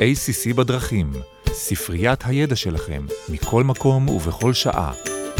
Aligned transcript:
ACC 0.00 0.54
בדרכים, 0.54 1.12
ספריית 1.52 2.20
הידע 2.24 2.56
שלכם, 2.56 3.06
מכל 3.28 3.64
מקום 3.64 4.08
ובכל 4.08 4.52
שעה. 4.52 4.92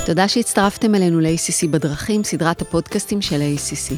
תודה 0.06 0.28
שהצטרפתם 0.28 0.94
אלינו 0.94 1.20
ל-ACC 1.20 1.68
בדרכים, 1.70 2.24
סדרת 2.24 2.62
הפודקאסטים 2.62 3.22
של 3.22 3.40
ה-ACC. 3.40 3.92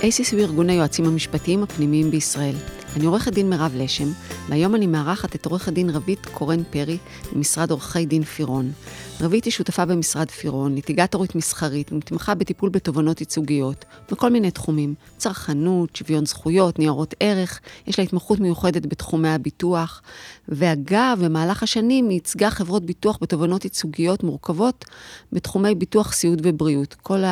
ACC 0.00 0.32
הוא 0.32 0.40
ארגון 0.40 0.70
היועצים 0.70 1.04
המשפטיים 1.04 1.62
הפנימיים 1.62 2.10
בישראל. 2.10 2.54
אני 2.96 3.06
עורכת 3.06 3.32
דין 3.32 3.50
מירב 3.50 3.72
לשם, 3.74 4.08
והיום 4.48 4.74
אני 4.74 4.86
מארחת 4.86 5.34
את 5.34 5.46
עורכת 5.46 5.72
דין 5.72 5.90
רבית 5.90 6.26
קורן 6.26 6.62
פרי 6.70 6.98
ממשרד 7.32 7.70
עורכי 7.70 8.06
דין 8.06 8.24
פירון. 8.24 8.72
רבית 9.20 9.44
היא 9.44 9.52
שותפה 9.52 9.84
במשרד 9.84 10.30
פירון, 10.30 10.74
ליטיגטורית 10.74 11.34
מסחרית 11.34 11.92
ומתמחה 11.92 12.34
בטיפול 12.34 12.70
בתובנות 12.70 13.20
ייצוגיות, 13.20 13.84
בכל 14.10 14.30
מיני 14.30 14.50
תחומים, 14.50 14.94
צרכנות, 15.16 15.96
שוויון 15.96 16.26
זכויות, 16.26 16.78
ניירות 16.78 17.14
ערך, 17.20 17.60
יש 17.86 17.98
לה 17.98 18.04
התמחות 18.04 18.40
מיוחדת 18.40 18.86
בתחומי 18.86 19.28
הביטוח, 19.28 20.02
ואגב, 20.48 21.18
במהלך 21.24 21.62
השנים 21.62 22.08
היא 22.08 22.16
ייצגה 22.16 22.50
חברות 22.50 22.86
ביטוח 22.86 23.18
בתובנות 23.20 23.64
ייצוגיות 23.64 24.22
מורכבות 24.22 24.84
בתחומי 25.32 25.74
ביטוח, 25.74 26.12
סיעוד 26.12 26.40
ובריאות. 26.44 26.94
כל 27.02 27.22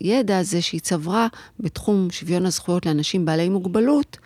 הידע 0.00 0.38
הזה 0.38 0.62
שהיא 0.62 0.80
צברה 0.80 1.26
בתחום 1.60 2.08
שוויון 2.10 2.46
הזכויות 2.46 2.86
לאנשים 2.86 3.24
בעלי 3.24 3.48
מוגבלות, 3.48 4.16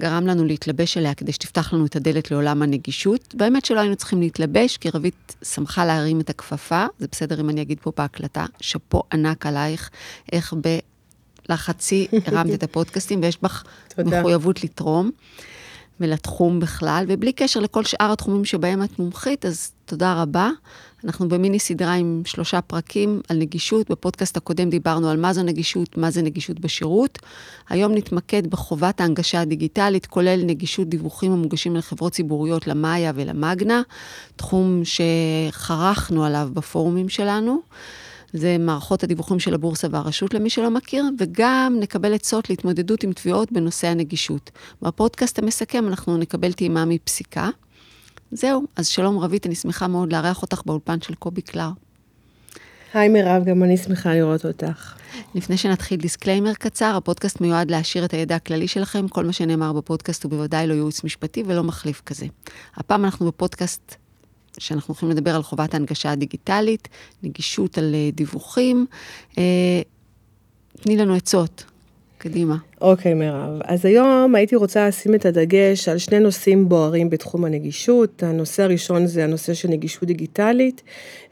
גרם 0.00 0.26
לנו 0.26 0.44
להתלבש 0.44 0.96
עליה 0.96 1.14
כדי 1.14 1.32
שתפתח 1.32 1.72
לנו 1.72 1.86
את 1.86 1.96
הדלת 1.96 2.30
לעולם 2.30 2.62
הנגישות. 2.62 3.34
באמת 3.34 3.64
שלא 3.64 3.80
היינו 3.80 3.96
צריכים 3.96 4.20
להתלבש, 4.20 4.76
כי 4.76 4.90
רבית 4.94 5.36
שמחה 5.42 5.84
להרים 5.84 6.20
את 6.20 6.30
הכפפה, 6.30 6.86
זה 6.98 7.06
בסדר 7.12 7.40
אם 7.40 7.50
אני 7.50 7.62
אגיד 7.62 7.78
פה 7.80 7.92
בהקלטה, 7.96 8.46
שאפו 8.60 9.02
ענק 9.12 9.46
עלייך, 9.46 9.90
איך 10.32 10.54
בלחצי 11.48 12.06
הרמת 12.26 12.54
את 12.54 12.62
הפודקאסטים, 12.62 13.22
ויש 13.22 13.38
בך. 13.42 13.64
מחויבות 13.98 14.64
לתרום. 14.64 15.10
ולתחום 16.00 16.60
בכלל, 16.60 17.04
ובלי 17.08 17.32
קשר 17.32 17.60
לכל 17.60 17.84
שאר 17.84 18.12
התחומים 18.12 18.44
שבהם 18.44 18.82
את 18.82 18.98
מומחית, 18.98 19.46
אז 19.46 19.72
תודה 19.84 20.22
רבה. 20.22 20.50
אנחנו 21.04 21.28
במיני 21.28 21.58
סדרה 21.58 21.94
עם 21.94 22.22
שלושה 22.24 22.60
פרקים 22.60 23.20
על 23.28 23.36
נגישות. 23.36 23.90
בפודקאסט 23.90 24.36
הקודם 24.36 24.70
דיברנו 24.70 25.10
על 25.10 25.20
מה 25.20 25.32
זו 25.32 25.42
נגישות, 25.42 25.98
מה 25.98 26.10
זה 26.10 26.22
נגישות 26.22 26.60
בשירות. 26.60 27.18
היום 27.68 27.94
נתמקד 27.94 28.46
בחובת 28.46 29.00
ההנגשה 29.00 29.40
הדיגיטלית, 29.40 30.06
כולל 30.06 30.40
נגישות 30.44 30.88
דיווחים 30.88 31.32
המוגשים 31.32 31.76
לחברות 31.76 32.12
ציבוריות, 32.12 32.66
למאיה 32.66 33.12
ולמגנה, 33.14 33.82
תחום 34.36 34.82
שחרכנו 34.84 36.24
עליו 36.24 36.48
בפורומים 36.52 37.08
שלנו. 37.08 37.60
זה 38.32 38.56
מערכות 38.58 39.02
הדיווחים 39.02 39.40
של 39.40 39.54
הבורסה 39.54 39.88
והרשות 39.90 40.34
למי 40.34 40.50
שלא 40.50 40.70
מכיר, 40.70 41.04
וגם 41.18 41.76
נקבל 41.80 42.14
עצות 42.14 42.50
להתמודדות 42.50 43.02
עם 43.02 43.12
תביעות 43.12 43.52
בנושא 43.52 43.88
הנגישות. 43.88 44.50
בפודקאסט 44.82 45.38
המסכם 45.38 45.88
אנחנו 45.88 46.16
נקבל 46.16 46.52
טעימה 46.52 46.84
מפסיקה. 46.84 47.50
זהו, 48.32 48.62
אז 48.76 48.86
שלום 48.86 49.18
רבית, 49.18 49.46
אני 49.46 49.54
שמחה 49.54 49.88
מאוד 49.88 50.12
לארח 50.12 50.42
אותך 50.42 50.62
באולפן 50.66 51.00
של 51.00 51.14
קובי 51.14 51.42
קלר. 51.42 51.70
היי 52.94 53.08
מירב, 53.08 53.44
גם 53.44 53.62
אני 53.62 53.76
שמחה 53.76 54.14
לראות 54.14 54.44
אותך. 54.46 54.94
לפני 55.34 55.56
שנתחיל 55.56 56.00
disclaimer 56.00 56.54
קצר, 56.54 56.96
הפודקאסט 56.96 57.40
מיועד 57.40 57.70
להעשיר 57.70 58.04
את 58.04 58.14
הידע 58.14 58.36
הכללי 58.36 58.68
שלכם, 58.68 59.08
כל 59.08 59.24
מה 59.24 59.32
שנאמר 59.32 59.72
בפודקאסט 59.72 60.24
הוא 60.24 60.30
בוודאי 60.30 60.66
לא 60.66 60.74
ייעוץ 60.74 61.04
משפטי 61.04 61.42
ולא 61.46 61.62
מחליף 61.62 62.02
כזה. 62.06 62.26
הפעם 62.76 63.04
אנחנו 63.04 63.26
בפודקאסט 63.26 63.94
שאנחנו 64.58 64.92
הולכים 64.92 65.10
לדבר 65.10 65.36
על 65.36 65.42
חובת 65.42 65.74
ההנגשה 65.74 66.12
הדיגיטלית, 66.12 66.88
נגישות 67.22 67.78
על 67.78 67.94
אה, 67.94 68.10
דיווחים. 68.12 68.86
אה, 69.38 69.82
תני 70.76 70.96
לנו 70.96 71.14
עצות, 71.14 71.64
קדימה. 72.22 72.56
אוקיי, 72.80 73.14
מירב. 73.14 73.60
אז 73.64 73.84
היום 73.84 74.34
הייתי 74.34 74.56
רוצה 74.56 74.88
לשים 74.88 75.14
את 75.14 75.26
הדגש 75.26 75.88
על 75.88 75.98
שני 75.98 76.20
נושאים 76.20 76.68
בוערים 76.68 77.10
בתחום 77.10 77.44
הנגישות. 77.44 78.22
הנושא 78.22 78.62
הראשון 78.62 79.06
זה 79.06 79.24
הנושא 79.24 79.54
של 79.54 79.68
נגישות 79.68 80.04
דיגיטלית, 80.04 80.82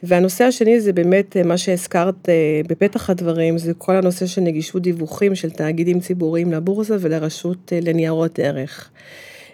והנושא 0.02 0.44
השני 0.44 0.80
זה 0.80 0.92
באמת 0.92 1.36
אה, 1.36 1.42
מה 1.42 1.58
שהזכרת 1.58 2.28
בפתח 2.68 3.10
הדברים, 3.10 3.58
זה 3.58 3.74
כל 3.74 3.96
הנושא 3.96 4.26
של 4.26 4.40
נגישות 4.40 4.82
דיווחים 4.82 5.34
של 5.34 5.50
תאגידים 5.50 6.00
ציבוריים 6.00 6.52
לבורסה 6.52 6.96
ולרשות 7.00 7.72
לניירות 7.82 8.38
ערך. 8.38 8.90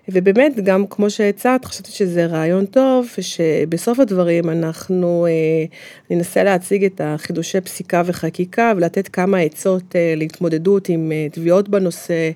ובאמת, 0.08 0.56
גם 0.64 0.86
כמו 0.90 1.10
שהצעת, 1.10 1.64
חשבתי 1.64 1.92
שזה 1.92 2.26
רעיון 2.26 2.66
טוב, 2.66 3.08
שבסוף 3.20 4.00
הדברים 4.00 4.50
אנחנו 4.50 5.26
אה, 5.26 5.64
ננסה 6.10 6.44
להציג 6.44 6.84
את 6.84 7.00
החידושי 7.04 7.60
פסיקה 7.60 8.02
וחקיקה 8.06 8.72
ולתת 8.76 9.08
כמה 9.08 9.38
עצות 9.38 9.96
אה, 9.96 10.14
להתמודדות 10.16 10.88
עם 10.88 11.12
אה, 11.12 11.26
תביעות 11.32 11.68
בנושא 11.68 12.30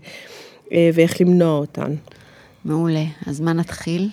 ואיך 0.95 1.21
למנוע 1.21 1.59
אותן. 1.59 1.95
מעולה. 2.65 3.05
אז 3.27 3.41
מה 3.41 3.53
נתחיל? 3.53 4.09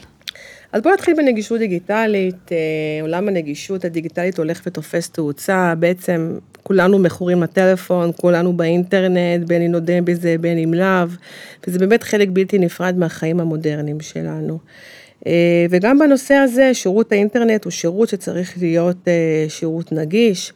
אז 0.72 0.82
בואו 0.82 0.94
נתחיל 0.94 1.14
בנגישות 1.18 1.60
דיגיטלית. 1.60 2.52
עולם 3.02 3.28
הנגישות 3.28 3.86
הדיגיטלית 3.86 4.38
הולך 4.38 4.62
ותופס 4.66 5.10
תאוצה, 5.10 5.74
בעצם 5.80 6.38
כולנו 6.68 7.00
מכורים 7.00 7.44
לטלפון, 7.44 8.12
כולנו 8.18 8.58
באינטרנט, 8.58 9.48
בין 9.48 9.62
אם 9.62 9.72
נודה 9.72 10.02
בזה, 10.02 10.36
בין 10.42 10.58
אם 10.58 10.74
לאו, 10.74 11.08
וזה 11.68 11.80
באמת 11.80 12.04
חלק 12.04 12.28
בלתי 12.32 12.60
נפרד 12.60 12.98
מהחיים 12.98 13.40
המודרניים 13.40 14.00
שלנו. 14.00 14.60
אה, 15.28 15.66
וגם 15.70 16.00
בנושא 16.00 16.34
הזה, 16.34 16.74
שירות 16.74 17.12
האינטרנט 17.12 17.64
הוא 17.64 17.72
שירות 17.72 18.10
שצריך 18.10 18.58
להיות 18.58 19.08
אה, 19.08 19.46
שירות 19.50 19.92
נגיש. 19.92 20.54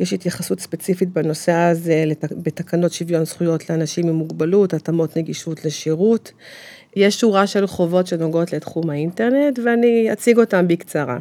יש 0.00 0.12
התייחסות 0.12 0.60
ספציפית 0.60 1.08
בנושא 1.08 1.52
הזה 1.52 2.04
בתקנות 2.32 2.92
שוויון 2.92 3.24
זכויות 3.24 3.70
לאנשים 3.70 4.08
עם 4.08 4.14
מוגבלות, 4.14 4.74
התאמות 4.74 5.16
נגישות 5.16 5.64
לשירות. 5.64 6.32
יש 6.96 7.20
שורה 7.20 7.46
של 7.46 7.66
חובות 7.66 8.06
שנוגעות 8.06 8.52
לתחום 8.52 8.90
האינטרנט 8.90 9.58
ואני 9.64 10.12
אציג 10.12 10.38
אותם 10.38 10.68
בקצרה. 10.68 11.18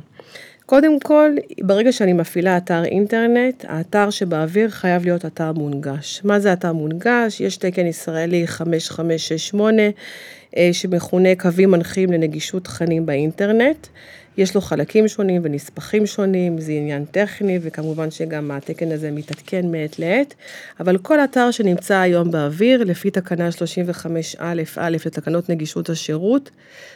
קודם 0.65 0.99
כל, 0.99 1.31
ברגע 1.61 1.91
שאני 1.91 2.13
מפעילה 2.13 2.57
אתר 2.57 2.83
אינטרנט, 2.83 3.65
האתר 3.67 4.09
שבאוויר 4.09 4.69
חייב 4.69 5.03
להיות 5.03 5.25
אתר 5.25 5.51
מונגש. 5.51 6.21
מה 6.23 6.39
זה 6.39 6.53
אתר 6.53 6.73
מונגש? 6.73 7.41
יש 7.41 7.57
תקן 7.57 7.85
ישראלי 7.85 8.47
5568, 8.47 9.81
אה, 10.57 10.69
שמכונה 10.71 11.29
קווים 11.37 11.71
מנחים 11.71 12.11
לנגישות 12.11 12.63
תכנים 12.63 13.05
באינטרנט. 13.05 13.87
יש 14.37 14.55
לו 14.55 14.61
חלקים 14.61 15.07
שונים 15.07 15.41
ונספחים 15.45 16.05
שונים, 16.05 16.61
זה 16.61 16.71
עניין 16.71 17.05
טכני, 17.05 17.59
וכמובן 17.61 18.11
שגם 18.11 18.51
התקן 18.51 18.91
הזה 18.91 19.11
מתעדכן 19.11 19.71
מעת 19.71 19.99
לעת, 19.99 20.33
אבל 20.79 20.97
כל 20.97 21.19
אתר 21.19 21.51
שנמצא 21.51 21.97
היום 21.97 22.31
באוויר, 22.31 22.83
לפי 22.83 23.11
תקנה 23.11 23.49
35א(א) 23.49 24.89
לתקנות 24.89 25.49
נגישות 25.49 25.89
השירות, 25.89 26.51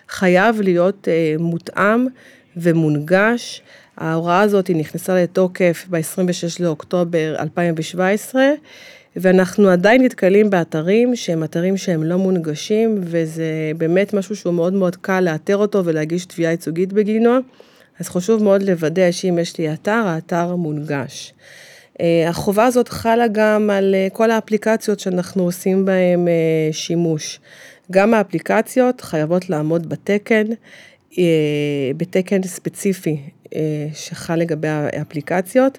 חייב 0.09 0.62
להיות 0.62 1.08
אה, 1.08 1.36
מותאם 1.40 2.08
ומונגש. 2.57 3.61
ההוראה 3.97 4.41
הזאת 4.41 4.69
נכנסה 4.69 5.16
לתוקף 5.23 5.85
ב-26 5.89 6.63
לאוקטובר 6.63 7.35
2017, 7.39 8.43
ואנחנו 9.16 9.69
עדיין 9.69 10.03
נתקלים 10.03 10.49
באתרים 10.49 11.16
שהם 11.16 11.43
אתרים 11.43 11.77
שהם 11.77 12.03
לא 12.03 12.17
מונגשים, 12.17 12.97
וזה 13.01 13.71
באמת 13.77 14.13
משהו 14.13 14.35
שהוא 14.35 14.53
מאוד 14.53 14.73
מאוד 14.73 14.95
קל 14.95 15.19
לאתר 15.19 15.57
אותו 15.57 15.85
ולהגיש 15.85 16.25
תביעה 16.25 16.51
ייצוגית 16.51 16.93
בגינו. 16.93 17.31
אז 17.99 18.09
חשוב 18.09 18.43
מאוד 18.43 18.63
לוודא 18.63 19.11
שאם 19.11 19.37
יש 19.41 19.57
לי 19.57 19.73
אתר, 19.73 20.03
האתר 20.05 20.55
מונגש. 20.55 21.33
אה, 22.01 22.29
החובה 22.29 22.66
הזאת 22.66 22.89
חלה 22.89 23.27
גם 23.31 23.69
על 23.69 23.95
אה, 23.95 24.07
כל 24.13 24.31
האפליקציות 24.31 24.99
שאנחנו 24.99 25.43
עושים 25.43 25.85
בהן 25.85 26.27
אה, 26.27 26.33
שימוש. 26.72 27.39
גם 27.91 28.13
האפליקציות 28.13 29.01
חייבות 29.01 29.49
לעמוד 29.49 29.89
בתקן, 29.89 30.45
בתקן 31.98 32.44
ספציפי 32.44 33.18
אה, 33.56 33.88
שחל 33.94 34.36
לגבי 34.36 34.68
האפליקציות. 34.68 35.78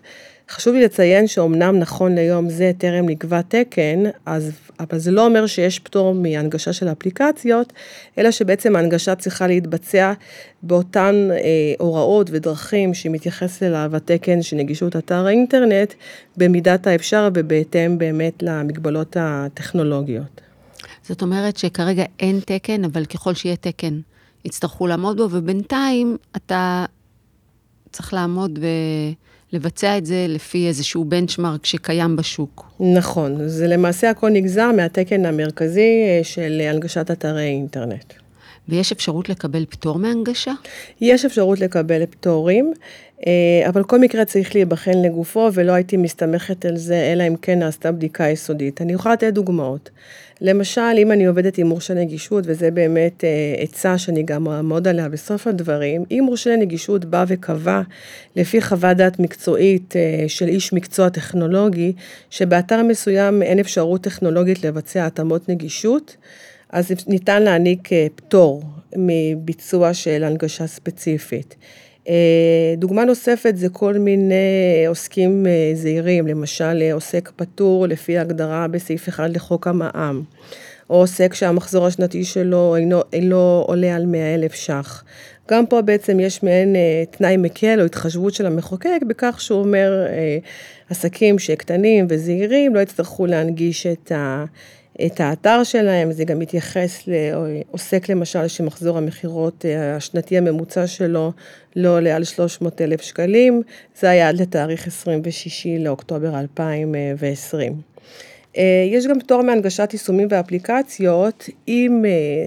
חשוב 0.50 0.74
לי 0.74 0.84
לציין 0.84 1.26
שאומנם 1.26 1.78
נכון 1.78 2.14
ליום 2.14 2.50
זה 2.50 2.72
טרם 2.78 3.08
נקבע 3.08 3.40
תקן, 3.42 4.02
אז, 4.26 4.52
אבל 4.80 4.98
זה 4.98 5.10
לא 5.10 5.26
אומר 5.26 5.46
שיש 5.46 5.78
פטור 5.78 6.14
מהנגשה 6.14 6.72
של 6.72 6.88
אפליקציות, 6.88 7.72
אלא 8.18 8.30
שבעצם 8.30 8.76
ההנגשה 8.76 9.14
צריכה 9.14 9.46
להתבצע 9.46 10.12
באותן 10.62 11.28
אה, 11.30 11.38
הוראות 11.78 12.26
ודרכים 12.32 12.94
שמתייחס 12.94 13.62
אליו 13.62 13.96
התקן 13.96 14.42
של 14.42 14.56
נגישות 14.56 14.96
אתר 14.96 15.26
האינטרנט, 15.26 15.94
במידת 16.36 16.86
האפשר 16.86 17.28
ובהתאם 17.34 17.98
באמת 17.98 18.42
למגבלות 18.42 19.16
הטכנולוגיות. 19.20 20.40
זאת 21.02 21.22
אומרת 21.22 21.56
שכרגע 21.56 22.04
אין 22.20 22.40
תקן, 22.44 22.84
אבל 22.84 23.04
ככל 23.04 23.34
שיהיה 23.34 23.56
תקן, 23.56 24.00
יצטרכו 24.46 24.86
לעמוד 24.86 25.16
בו, 25.16 25.28
ובינתיים 25.30 26.16
אתה 26.36 26.84
צריך 27.92 28.14
לעמוד 28.14 28.58
ולבצע 29.52 29.98
את 29.98 30.06
זה 30.06 30.26
לפי 30.28 30.68
איזשהו 30.68 31.04
בנצ'מרק 31.04 31.66
שקיים 31.66 32.16
בשוק. 32.16 32.70
נכון, 32.80 33.48
זה 33.48 33.66
למעשה 33.66 34.10
הכל 34.10 34.30
נגזר 34.30 34.72
מהתקן 34.72 35.26
המרכזי 35.26 36.04
אה, 36.06 36.20
של 36.24 36.62
הנגשת 36.70 37.10
אתרי 37.10 37.46
אינטרנט. 37.46 38.12
ויש 38.68 38.92
אפשרות 38.92 39.28
לקבל 39.28 39.66
פטור 39.68 39.98
מהנגשה? 39.98 40.52
יש 41.00 41.24
אפשרות 41.24 41.60
לקבל 41.60 42.06
פטורים, 42.06 42.72
אה, 43.26 43.68
אבל 43.68 43.84
כל 43.84 43.98
מקרה 43.98 44.24
צריך 44.24 44.54
להיבחן 44.54 45.02
לגופו, 45.04 45.50
ולא 45.54 45.72
הייתי 45.72 45.96
מסתמכת 45.96 46.64
על 46.64 46.76
זה, 46.76 47.12
אלא 47.12 47.28
אם 47.28 47.36
כן 47.36 47.58
נעשתה 47.58 47.92
בדיקה 47.92 48.28
יסודית. 48.28 48.82
אני 48.82 48.92
יכולה 48.92 49.14
לתת 49.14 49.32
דוגמאות. 49.32 49.90
למשל, 50.40 50.80
אם 50.98 51.12
אני 51.12 51.26
עובדת 51.26 51.58
עם 51.58 51.66
מורשה 51.66 51.94
נגישות, 51.94 52.44
וזה 52.46 52.70
באמת 52.70 53.24
עצה 53.58 53.98
שאני 53.98 54.22
גם 54.22 54.48
אעמוד 54.48 54.88
עליה 54.88 55.08
בסוף 55.08 55.46
הדברים, 55.46 56.04
אם 56.10 56.22
מורשה 56.26 56.56
נגישות 56.56 57.04
בא 57.04 57.24
וקבע, 57.28 57.82
לפי 58.36 58.60
חוות 58.60 58.96
דעת 58.96 59.18
מקצועית 59.18 59.94
של 60.28 60.48
איש 60.48 60.72
מקצוע 60.72 61.08
טכנולוגי, 61.08 61.92
שבאתר 62.30 62.82
מסוים 62.82 63.42
אין 63.42 63.58
אפשרות 63.58 64.00
טכנולוגית 64.00 64.64
לבצע 64.64 65.06
התאמות 65.06 65.48
נגישות, 65.48 66.16
אז 66.70 66.90
ניתן 67.06 67.42
להעניק 67.42 67.88
פטור 68.16 68.62
מביצוע 68.96 69.94
של 69.94 70.24
הנגשה 70.24 70.66
ספציפית. 70.66 71.54
דוגמה 72.76 73.04
נוספת 73.04 73.56
זה 73.56 73.68
כל 73.68 73.94
מיני 73.94 74.84
עוסקים 74.88 75.46
זעירים, 75.74 76.26
למשל 76.26 76.82
עוסק 76.92 77.30
פטור 77.36 77.86
לפי 77.86 78.18
ההגדרה 78.18 78.68
בסעיף 78.68 79.08
1 79.08 79.30
לחוק 79.30 79.66
המע"מ, 79.66 80.22
או 80.90 80.96
עוסק 80.96 81.34
שהמחזור 81.34 81.86
השנתי 81.86 82.24
שלו 82.24 82.76
אינו, 82.76 83.00
אינו 83.12 83.64
עולה 83.66 83.96
על 83.96 84.06
100 84.06 84.34
אלף 84.34 84.54
ש"ח. 84.54 85.04
גם 85.50 85.66
פה 85.66 85.82
בעצם 85.82 86.20
יש 86.20 86.42
מעין 86.42 86.76
תנאי 87.10 87.36
מקל 87.36 87.80
או 87.80 87.84
התחשבות 87.84 88.34
של 88.34 88.46
המחוקק 88.46 89.00
בכך 89.08 89.40
שהוא 89.40 89.60
אומר 89.60 90.06
עסקים 90.90 91.38
שקטנים 91.38 92.06
וזעירים 92.08 92.74
לא 92.74 92.80
יצטרכו 92.80 93.26
להנגיש 93.26 93.86
את 93.86 94.12
ה... 94.12 94.44
את 95.06 95.20
האתר 95.20 95.64
שלהם, 95.64 96.12
זה 96.12 96.24
גם 96.24 96.38
מתייחס 96.38 97.02
לעוסק 97.06 98.08
למשל 98.08 98.48
שמחזור 98.48 98.98
המכירות 98.98 99.64
השנתי 99.96 100.38
הממוצע 100.38 100.86
שלו 100.86 101.32
לא 101.76 101.96
עולה 101.96 102.16
על 102.16 102.24
300 102.24 102.80
אלף 102.80 103.02
שקלים, 103.02 103.62
זה 104.00 104.10
היה 104.10 104.28
עד 104.28 104.40
לתאריך 104.40 104.86
26 104.86 105.66
לאוקטובר 105.78 106.40
2020. 106.40 107.72
יש 108.90 109.06
גם 109.06 109.20
פטור 109.20 109.42
מהנגשת 109.42 109.88
יישומים 109.92 110.28
ואפליקציות, 110.30 111.48
אם 111.68 112.04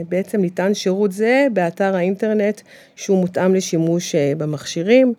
בעצם 0.09 0.41
ניתן 0.41 0.73
שירות 0.73 1.11
זה 1.11 1.47
באתר 1.53 1.95
האינטרנט 1.95 2.61
שהוא 2.95 3.17
מותאם 3.19 3.55
לשימוש 3.55 4.15
במכשירים, 4.15 5.13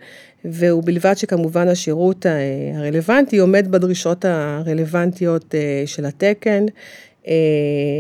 ובלבד 0.45 1.15
שכמובן 1.17 1.69
השירות 1.69 2.27
הרלוונטי 2.75 3.39
עומד 3.39 3.67
בדרישות 3.71 4.25
הרלוונטיות 4.25 5.55
של 5.87 6.05
התקן. 6.05 6.67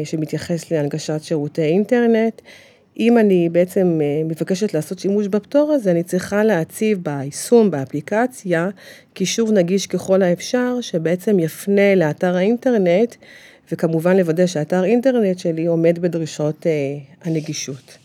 שמתייחס 0.04 0.70
להנגשת 0.70 1.20
שירותי 1.22 1.62
אינטרנט. 1.62 2.40
אם 3.00 3.18
אני 3.18 3.48
בעצם 3.48 4.00
מבקשת 4.24 4.74
לעשות 4.74 4.98
שימוש 4.98 5.26
בפטור 5.26 5.72
הזה, 5.72 5.90
אני 5.90 6.02
צריכה 6.02 6.44
להציב 6.44 6.98
ביישום, 7.02 7.70
באפליקציה, 7.70 8.68
קישור 9.14 9.52
נגיש 9.52 9.86
ככל 9.86 10.22
האפשר, 10.22 10.80
שבעצם 10.80 11.38
יפנה 11.38 11.94
לאתר 11.94 12.36
האינטרנט, 12.36 13.14
וכמובן 13.72 14.16
לוודא 14.16 14.46
שאתר 14.46 14.84
אינטרנט 14.84 15.38
שלי 15.38 15.66
עומד 15.66 15.98
בדרישות 15.98 16.66
הנגישות. 17.24 17.98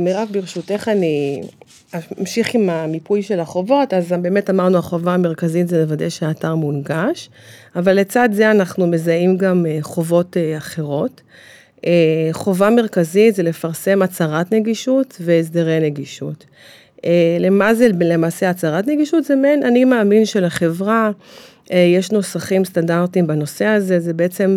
מירב, 0.00 0.28
ברשותך 0.32 0.88
אני 0.88 1.42
אמשיך 2.20 2.54
עם 2.54 2.70
המיפוי 2.70 3.22
של 3.22 3.40
החובות, 3.40 3.94
אז 3.94 4.12
באמת 4.12 4.50
אמרנו 4.50 4.78
החובה 4.78 5.14
המרכזית 5.14 5.68
זה 5.68 5.78
לוודא 5.78 6.08
שהאתר 6.08 6.54
מונגש, 6.54 7.30
אבל 7.76 7.92
לצד 7.92 8.28
זה 8.32 8.50
אנחנו 8.50 8.86
מזהים 8.86 9.36
גם 9.36 9.66
חובות 9.80 10.36
אחרות. 10.56 11.20
חובה 12.32 12.70
מרכזית 12.70 13.34
זה 13.34 13.42
לפרסם 13.42 14.02
הצהרת 14.02 14.52
נגישות 14.52 15.16
והסדרי 15.20 15.80
נגישות. 15.80 16.44
למה 17.40 17.74
זה 17.74 17.88
למעשה 18.00 18.50
הצהרת 18.50 18.86
נגישות? 18.86 19.24
זה 19.24 19.36
מעין 19.36 19.62
אני 19.62 19.84
מאמין 19.84 20.24
של 20.24 20.44
החברה, 20.44 21.10
יש 21.70 22.12
נוסחים 22.12 22.64
סטנדרטיים 22.64 23.26
בנושא 23.26 23.64
הזה, 23.64 24.00
זה 24.00 24.12
בעצם 24.12 24.56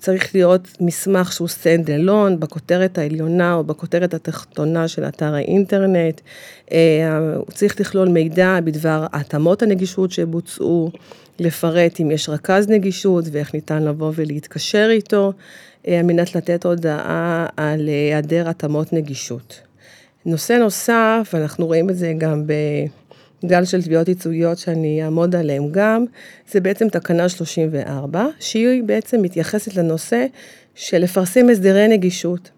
צריך 0.00 0.34
להיות 0.34 0.68
מסמך 0.80 1.32
שהוא 1.32 1.48
stand 1.48 1.86
alone 1.86 2.36
בכותרת 2.38 2.98
העליונה 2.98 3.54
או 3.54 3.64
בכותרת 3.64 4.14
התחתונה 4.14 4.88
של 4.88 5.04
אתר 5.04 5.34
האינטרנט, 5.34 6.20
הוא 7.36 7.52
צריך 7.54 7.80
לכלול 7.80 8.08
מידע 8.08 8.58
בדבר 8.64 9.06
התאמות 9.12 9.62
הנגישות 9.62 10.10
שבוצעו, 10.10 10.90
לפרט 11.38 12.00
אם 12.00 12.10
יש 12.10 12.28
רכז 12.28 12.68
נגישות 12.68 13.24
ואיך 13.32 13.54
ניתן 13.54 13.82
לבוא 13.82 14.12
ולהתקשר 14.14 14.88
איתו, 14.90 15.32
על 15.86 16.02
מנת 16.02 16.34
לתת 16.34 16.66
הודעה 16.66 17.46
על 17.56 17.88
היעדר 17.88 18.48
התאמות 18.48 18.92
נגישות. 18.92 19.60
נושא 20.26 20.52
נוסף, 20.52 21.30
ואנחנו 21.32 21.66
רואים 21.66 21.90
את 21.90 21.96
זה 21.96 22.12
גם 22.18 22.46
בגל 23.44 23.64
של 23.64 23.82
תביעות 23.82 24.08
ייצוגיות 24.08 24.58
שאני 24.58 25.04
אעמוד 25.04 25.36
עליהן 25.36 25.68
גם, 25.70 26.04
זה 26.50 26.60
בעצם 26.60 26.88
תקנה 26.88 27.28
34, 27.28 28.26
שהיא 28.40 28.82
בעצם 28.82 29.22
מתייחסת 29.22 29.76
לנושא 29.76 30.26
של 30.74 30.98
לפרסם 30.98 31.48
הסדרי 31.48 31.88
נגישות. 31.88 32.50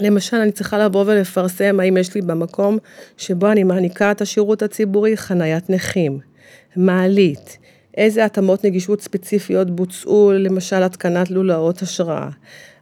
למשל, 0.00 0.36
אני 0.36 0.52
צריכה 0.52 0.78
לבוא 0.78 1.04
ולפרסם 1.06 1.80
האם 1.80 1.96
יש 1.96 2.14
לי 2.14 2.22
במקום 2.22 2.78
שבו 3.16 3.52
אני 3.52 3.64
מעניקה 3.64 4.10
את 4.10 4.20
השירות 4.20 4.62
הציבורי 4.62 5.16
חניית 5.16 5.70
נכים, 5.70 6.18
מעלית, 6.76 7.58
איזה 7.96 8.24
התאמות 8.24 8.64
נגישות 8.64 9.00
ספציפיות 9.00 9.70
בוצעו, 9.70 10.32
למשל 10.34 10.82
התקנת 10.82 11.30
לולאות 11.30 11.82
השראה. 11.82 12.28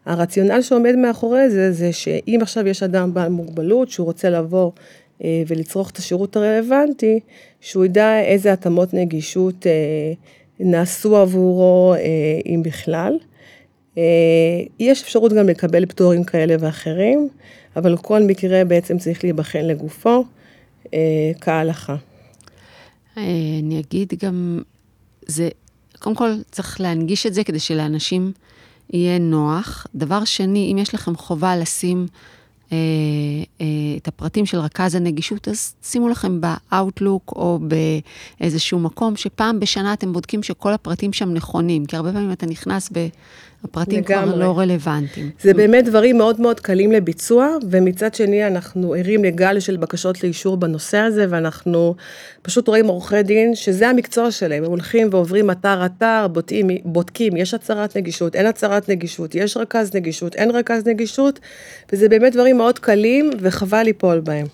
הרציונל 0.06 0.62
שעומד 0.62 0.94
מאחורי 0.96 1.50
זה, 1.50 1.72
זה 1.72 1.92
שאם 1.92 2.38
עכשיו 2.42 2.66
יש 2.66 2.82
אדם 2.82 3.14
בעל 3.14 3.28
מוגבלות 3.28 3.90
שהוא 3.90 4.04
רוצה 4.04 4.30
לבוא 4.30 4.70
ולצרוך 5.20 5.90
את 5.90 5.96
השירות 5.96 6.36
הרלוונטי, 6.36 7.20
שהוא 7.60 7.84
ידע 7.84 8.20
איזה 8.20 8.52
התאמות 8.52 8.94
נגישות 8.94 9.66
נעשו 10.60 11.16
עבורו, 11.16 11.94
אם 12.46 12.62
בכלל. 12.62 13.18
יש 14.80 15.02
אפשרות 15.02 15.32
גם 15.32 15.48
לקבל 15.48 15.86
פטורים 15.86 16.24
כאלה 16.24 16.56
ואחרים, 16.60 17.28
אבל 17.76 17.96
כל 17.96 18.22
מקרה 18.22 18.64
בעצם 18.64 18.98
צריך 18.98 19.24
להיבחן 19.24 19.64
לגופו 19.64 20.24
כהלכה. 21.40 21.96
אני 23.16 23.82
אגיד 23.88 24.12
גם, 24.22 24.62
זה, 25.26 25.48
קודם 25.98 26.16
כל 26.16 26.30
צריך 26.50 26.80
להנגיש 26.80 27.26
את 27.26 27.34
זה 27.34 27.44
כדי 27.44 27.58
שלאנשים 27.58 28.32
יהיה 28.90 29.18
נוח. 29.18 29.86
דבר 29.94 30.24
שני, 30.24 30.72
אם 30.72 30.78
יש 30.78 30.94
לכם 30.94 31.16
חובה 31.16 31.56
לשים 31.56 32.06
אה, 32.72 32.76
אה, 33.60 33.66
את 33.96 34.08
הפרטים 34.08 34.46
של 34.46 34.58
רכז 34.58 34.94
הנגישות, 34.94 35.48
אז 35.48 35.74
שימו 35.82 36.08
לכם 36.08 36.40
באאוטלוק 36.40 37.32
או 37.36 37.58
באיזשהו 38.40 38.78
מקום 38.78 39.16
שפעם 39.16 39.60
בשנה 39.60 39.92
אתם 39.92 40.12
בודקים 40.12 40.42
שכל 40.42 40.72
הפרטים 40.72 41.12
שם 41.12 41.34
נכונים, 41.34 41.86
כי 41.86 41.96
הרבה 41.96 42.12
פעמים 42.12 42.32
אתה 42.32 42.46
נכנס 42.46 42.90
ב... 42.92 43.08
הפרטים 43.64 44.04
לגמרי. 44.04 44.32
כבר 44.32 44.36
לא 44.36 44.58
רלוונטיים. 44.58 45.30
זה 45.40 45.54
באמת 45.54 45.84
דברים 45.84 46.18
מאוד 46.18 46.40
מאוד 46.40 46.60
קלים 46.60 46.92
לביצוע, 46.92 47.56
ומצד 47.70 48.14
שני 48.14 48.46
אנחנו 48.46 48.94
ערים 48.94 49.24
לגל 49.24 49.60
של 49.60 49.76
בקשות 49.76 50.22
לאישור 50.22 50.56
בנושא 50.56 50.98
הזה, 50.98 51.26
ואנחנו 51.28 51.94
פשוט 52.42 52.68
רואים 52.68 52.86
עורכי 52.86 53.22
דין 53.22 53.54
שזה 53.54 53.88
המקצוע 53.88 54.30
שלהם, 54.30 54.64
הם 54.64 54.70
הולכים 54.70 55.08
ועוברים 55.10 55.50
אתר-אתר, 55.50 56.26
בודקים, 56.32 56.68
בודקים, 56.84 57.36
יש 57.36 57.54
הצהרת 57.54 57.96
נגישות, 57.96 58.36
אין 58.36 58.46
הצהרת 58.46 58.88
נגישות, 58.88 59.34
יש 59.34 59.56
רכז 59.56 59.94
נגישות, 59.94 60.34
אין 60.34 60.50
רכז 60.50 60.86
נגישות, 60.86 61.40
וזה 61.92 62.08
באמת 62.08 62.32
דברים 62.32 62.55
מאוד 62.56 62.78
קלים, 62.78 63.30
וחבל 63.40 63.82
ליפול 63.82 64.20
בהם. 64.20 64.46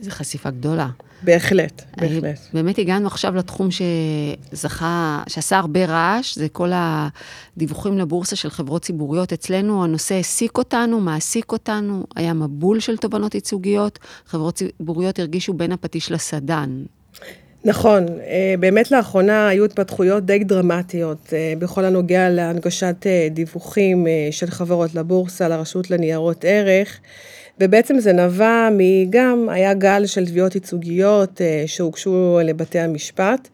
זו 0.00 0.10
חשיפה 0.10 0.50
גדולה. 0.50 0.88
בהחלט, 1.22 1.82
בהחלט. 1.96 2.38
באמת 2.54 2.78
הגענו 2.78 3.06
עכשיו 3.06 3.34
לתחום 3.36 3.68
שזכה, 4.52 5.22
שעשה 5.28 5.58
הרבה 5.58 5.84
רעש, 5.84 6.38
זה 6.38 6.48
כל 6.48 6.70
הדיווחים 6.74 7.98
לבורסה 7.98 8.36
של 8.36 8.50
חברות 8.50 8.82
ציבוריות. 8.82 9.32
אצלנו 9.32 9.84
הנושא 9.84 10.14
העסיק 10.14 10.58
אותנו, 10.58 11.00
מעסיק 11.00 11.52
אותנו, 11.52 12.04
היה 12.16 12.32
מבול 12.34 12.80
של 12.80 12.96
תובנות 12.96 13.34
ייצוגיות, 13.34 13.98
חברות 14.26 14.54
ציבוריות 14.54 15.18
הרגישו 15.18 15.52
בין 15.52 15.72
הפטיש 15.72 16.12
לסדן. 16.12 16.82
נכון, 17.64 18.06
באמת 18.60 18.90
לאחרונה 18.90 19.48
היו 19.48 19.64
התפתחויות 19.64 20.26
די 20.26 20.44
דרמטיות 20.44 21.32
בכל 21.58 21.84
הנוגע 21.84 22.30
להנגשת 22.30 23.06
דיווחים 23.30 24.06
של 24.30 24.50
חברות 24.50 24.94
לבורסה, 24.94 25.48
לרשות 25.48 25.90
לניירות 25.90 26.44
ערך. 26.48 26.98
ובעצם 27.60 27.98
זה 27.98 28.12
נבע 28.12 28.68
מגם, 28.72 29.48
היה 29.50 29.74
גל 29.74 30.06
של 30.06 30.26
תביעות 30.26 30.54
ייצוגיות 30.54 31.40
שהוגשו 31.66 32.38
לבתי 32.44 32.78
המשפט. 32.78 33.48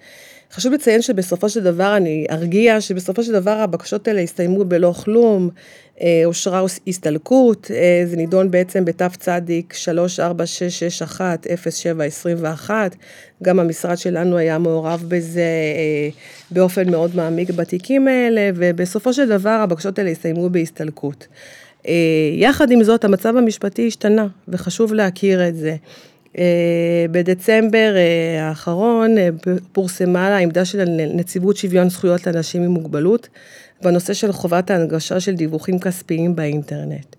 חשוב 0.52 0.72
לציין 0.72 1.02
שבסופו 1.02 1.48
של 1.48 1.62
דבר 1.64 1.96
אני 1.96 2.26
ארגיע 2.30 2.80
שבסופו 2.80 3.22
של 3.22 3.32
דבר 3.32 3.50
הבקשות 3.50 4.08
האלה 4.08 4.20
הסתיימו 4.20 4.64
בלא 4.64 4.92
כלום, 5.04 5.50
אושרה 6.24 6.64
הסתלקות, 6.86 7.70
זה 8.06 8.16
נידון 8.16 8.50
בעצם 8.50 8.84
צדיק 9.18 9.74
346610721, 12.68 12.70
גם 13.42 13.58
המשרד 13.58 13.98
שלנו 13.98 14.36
היה 14.36 14.58
מעורב 14.58 15.04
בזה 15.08 15.50
באופן 16.50 16.90
מאוד 16.90 17.16
מעמיק 17.16 17.50
בתיקים 17.50 18.08
האלה, 18.08 18.50
ובסופו 18.54 19.12
של 19.12 19.28
דבר 19.28 19.50
הבקשות 19.50 19.98
האלה 19.98 20.10
הסתיימו 20.10 20.50
בהסתלקות. 20.50 21.26
יחד 22.34 22.70
עם 22.70 22.84
זאת, 22.84 23.04
המצב 23.04 23.36
המשפטי 23.36 23.86
השתנה, 23.86 24.26
וחשוב 24.48 24.94
להכיר 24.94 25.48
את 25.48 25.56
זה. 25.56 25.76
בדצמבר 27.10 27.94
האחרון 28.40 29.14
פורסמה 29.72 30.36
העמדה 30.36 30.64
של 30.64 30.84
נציבות 31.14 31.56
שוויון 31.56 31.88
זכויות 31.88 32.26
לאנשים 32.26 32.62
עם 32.62 32.70
מוגבלות 32.70 33.28
בנושא 33.82 34.14
של 34.14 34.32
חובת 34.32 34.70
ההנגשה 34.70 35.20
של 35.20 35.34
דיווחים 35.34 35.78
כספיים 35.78 36.36
באינטרנט. 36.36 37.16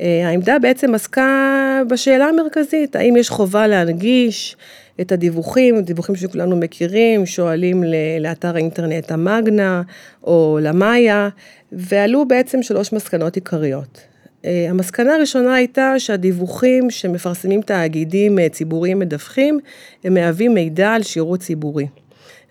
העמדה 0.00 0.58
בעצם 0.58 0.94
עסקה 0.94 1.82
בשאלה 1.90 2.24
המרכזית, 2.24 2.96
האם 2.96 3.16
יש 3.16 3.30
חובה 3.30 3.66
להנגיש 3.66 4.56
את 5.00 5.12
הדיווחים, 5.12 5.80
דיווחים 5.80 6.16
שכולנו 6.16 6.56
מכירים, 6.56 7.26
שואלים 7.26 7.84
לאתר 8.20 8.54
האינטרנט 8.54 9.12
המאגנה 9.12 9.82
או 10.24 10.58
למאיה, 10.62 11.28
ועלו 11.72 12.28
בעצם 12.28 12.62
שלוש 12.62 12.92
מסקנות 12.92 13.34
עיקריות. 13.34 14.00
אה, 14.44 14.66
המסקנה 14.70 15.14
הראשונה 15.14 15.54
הייתה 15.54 15.98
שהדיווחים 15.98 16.90
שמפרסמים 16.90 17.62
תאגידים 17.62 18.38
אה, 18.38 18.48
ציבוריים 18.48 18.98
מדווחים, 18.98 19.60
הם 20.04 20.14
מהווים 20.14 20.54
מידע 20.54 20.90
על 20.90 21.02
שירות 21.02 21.40
ציבורי. 21.40 21.86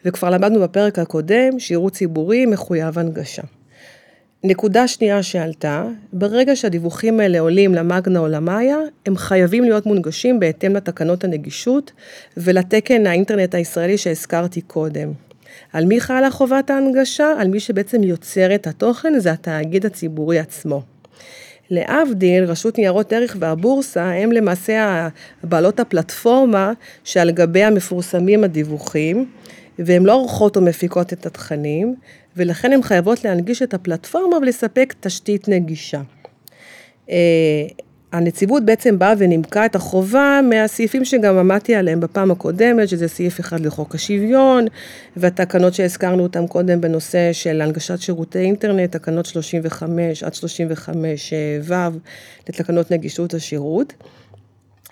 וכבר 0.05 0.29
למדנו 0.29 0.61
בפרק 0.61 0.99
הקודם, 0.99 1.59
שירות 1.59 1.93
ציבורי 1.93 2.45
מחויב 2.45 2.99
הנגשה. 2.99 3.41
נקודה 4.43 4.87
שנייה 4.87 5.23
שעלתה, 5.23 5.85
ברגע 6.13 6.55
שהדיווחים 6.55 7.19
האלה 7.19 7.39
עולים 7.39 7.75
למאגנה 7.75 8.19
או 8.19 8.27
למאיה, 8.27 8.77
הם 9.05 9.17
חייבים 9.17 9.63
להיות 9.63 9.85
מונגשים 9.85 10.39
בהתאם 10.39 10.75
לתקנות 10.75 11.23
הנגישות 11.23 11.91
ולתקן 12.37 13.07
האינטרנט 13.07 13.55
הישראלי 13.55 13.97
שהזכרתי 13.97 14.61
קודם. 14.61 15.11
על 15.73 15.85
מי 15.85 16.01
חלה 16.01 16.31
חובת 16.31 16.69
ההנגשה? 16.69 17.33
על 17.39 17.47
מי 17.47 17.59
שבעצם 17.59 18.03
יוצר 18.03 18.55
את 18.55 18.67
התוכן, 18.67 19.19
זה 19.19 19.31
התאגיד 19.31 19.85
הציבורי 19.85 20.39
עצמו. 20.39 20.81
להבדיל, 21.69 22.43
רשות 22.43 22.77
ניירות 22.77 23.13
ערך 23.13 23.35
והבורסה 23.39 24.11
הם 24.11 24.31
למעשה 24.31 25.07
בעלות 25.43 25.79
הפלטפורמה 25.79 26.73
שעל 27.03 27.31
גביה 27.31 27.69
מפורסמים 27.69 28.43
הדיווחים, 28.43 29.25
והן 29.79 30.03
לא 30.03 30.13
עורכות 30.13 30.55
או 30.55 30.61
מפיקות 30.61 31.13
את 31.13 31.25
התכנים, 31.25 31.95
ולכן 32.37 32.73
הן 32.73 32.81
חייבות 32.81 33.23
להנגיש 33.23 33.61
את 33.61 33.73
הפלטפורמה 33.73 34.37
ולספק 34.37 34.93
תשתית 34.99 35.47
נגישה. 35.47 36.01
אה, 37.09 37.15
הנציבות 38.11 38.65
בעצם 38.65 38.99
באה 38.99 39.13
ונימקה 39.17 39.65
את 39.65 39.75
החובה 39.75 40.39
מהסעיפים 40.49 41.05
שגם 41.05 41.37
עמדתי 41.37 41.75
עליהם 41.75 41.99
בפעם 41.99 42.31
הקודמת, 42.31 42.89
שזה 42.89 43.07
סעיף 43.07 43.39
אחד 43.39 43.59
לחוק 43.59 43.95
השוויון, 43.95 44.65
והתקנות 45.17 45.73
שהזכרנו 45.73 46.23
אותן 46.23 46.47
קודם 46.47 46.81
בנושא 46.81 47.33
של 47.33 47.61
הנגשת 47.61 47.99
שירותי 47.99 48.39
אינטרנט, 48.39 48.91
תקנות 48.91 49.25
35 49.25 50.23
עד 50.23 50.33
35 50.33 51.33
ו' 51.63 51.73
לתקנות 52.49 52.91
נגישות 52.91 53.33
השירות. 53.33 53.93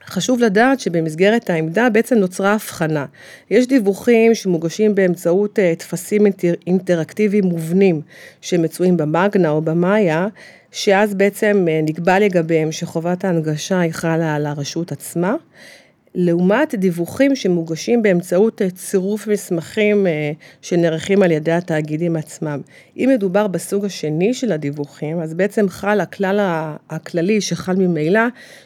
חשוב 0.10 0.40
לדעת 0.40 0.80
שבמסגרת 0.80 1.50
העמדה 1.50 1.90
בעצם 1.90 2.16
נוצרה 2.16 2.54
הבחנה. 2.54 3.06
יש 3.50 3.68
דיווחים 3.68 4.36
שמוגשים 4.36 4.96
באמצעות 4.96 5.60
אה, 5.60 5.74
טפסים 5.78 6.26
אינטראקטיביים 6.68 7.46
מובנים 7.46 8.02
שמצויים 8.42 8.98
במאגנה 8.98 9.50
או 9.50 9.62
במאיה, 9.62 10.28
שאז 10.72 11.14
בעצם 11.14 11.66
אה, 11.70 11.80
נקבע 11.84 12.20
לגביהם 12.20 12.72
שחובת 12.72 13.26
ההנגשה 13.26 13.80
היא 13.80 13.92
חלה 13.92 14.36
על 14.36 14.46
הרשות 14.46 14.92
עצמה. 14.92 15.36
לעומת 16.22 16.76
דיווחים 16.76 17.36
שמוגשים 17.36 18.02
באמצעות 18.02 18.62
אה, 18.62 18.70
צירוף 18.70 19.28
מסמכים 19.28 20.08
אה, 20.08 20.32
שנערכים 20.62 21.24
על 21.24 21.32
ידי 21.32 21.52
התאגידים 21.52 22.16
עצמם. 22.16 22.62
אם 22.98 23.10
מדובר 23.14 23.48
בסוג 23.48 23.86
השני 23.86 24.34
של 24.34 24.52
הדיווחים, 24.52 25.20
אז 25.20 25.34
בעצם 25.34 25.70
חל 25.70 26.02
הכלל 26.02 26.40
הכללי 26.90 27.42
שחל 27.42 27.76
ממילא, 27.76 28.22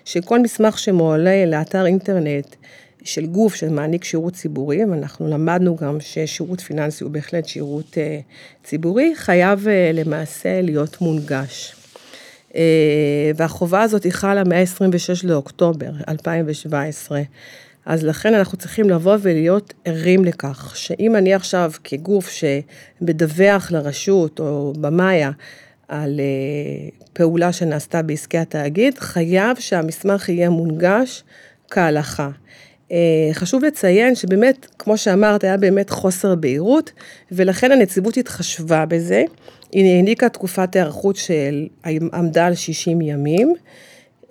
שכל 0.06 0.40
מסמך 0.40 0.80
שמועלה 0.80 1.46
לאתר 1.46 1.86
אינטרנט 1.86 2.56
של 3.04 3.26
גוף 3.26 3.56
שמעניק 3.56 4.04
שירות 4.04 4.34
ציבורי, 4.34 4.86
ואנחנו 4.86 5.28
למדנו 5.28 5.76
גם 5.76 5.98
ששירות 6.00 6.62
פיננסי 6.62 7.04
הוא 7.04 7.12
בהחלט 7.12 7.48
שירות 7.48 7.98
אה, 7.98 8.20
ציבורי, 8.64 9.14
חייב 9.16 9.68
למעשה 9.94 10.62
להיות 10.62 11.02
מונגש. 11.02 11.83
אה, 12.56 13.32
והחובה 13.36 13.82
הזאת 13.82 14.04
היא 14.04 14.12
חלה 14.12 14.44
מ-26 14.44 15.28
לאוקטובר 15.28 15.92
2017. 16.08 17.22
אז 17.86 18.04
לכן 18.04 18.34
אנחנו 18.34 18.58
צריכים 18.58 18.90
לבוא 18.90 19.18
ולהיות 19.22 19.74
ערים 19.86 20.26
לכך, 20.26 20.72
שאם 20.76 21.16
אני 21.16 21.34
עכשיו 21.34 21.72
כגוף 21.84 22.30
שמדווח 22.30 23.72
לרשות 23.72 24.40
או 24.40 24.74
במאיה 24.82 25.32
על 25.88 26.20
אה, 26.20 26.90
פעולה 27.14 27.54
שנעשתה 27.54 28.02
בעסקי 28.02 28.38
התאגיד, 28.38 29.00
חייב 29.00 29.58
שהמסמך 29.60 30.30
יהיה 30.30 30.50
מונגש 30.50 31.24
כהלכה. 31.72 32.30
אה, 32.92 32.98
חשוב 33.34 33.64
לציין 33.66 34.16
שבאמת, 34.16 34.68
כמו 34.80 34.98
שאמרת, 34.98 35.44
היה 35.44 35.58
באמת 35.58 35.90
חוסר 35.90 36.36
בהירות, 36.36 36.92
ולכן 37.32 37.72
הנציבות 37.72 38.18
התחשבה 38.18 38.86
בזה. 38.86 39.24
היא 39.74 39.96
העניקה 39.96 40.30
תקופת 40.30 40.76
היערכות 40.76 41.16
של 41.16 41.68
עמדה 42.14 42.46
על 42.46 42.56
60 42.56 43.02
ימים. 43.02 43.54